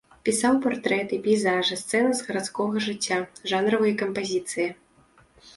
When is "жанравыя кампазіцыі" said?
3.53-4.67